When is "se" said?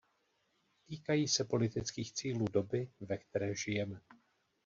1.27-1.43